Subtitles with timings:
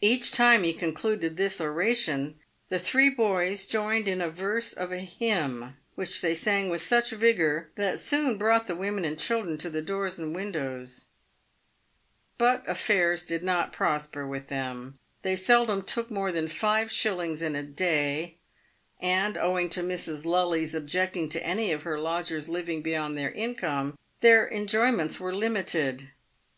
[0.00, 2.38] Each time he concluded this oration,
[2.70, 7.10] the three boys joined in a verse of a hymn, which they sang with such
[7.10, 11.08] vigor, that it soon brought the women and children to the doors and windows.
[12.38, 14.98] But affairs did not prosper with them.
[15.20, 18.38] They seldom took more than five shillings in a day,
[18.98, 20.24] and, owing to Mrs.
[20.24, 26.08] Lully's objecting to any of her lodgers living beyond their income, their enjoyments were limited.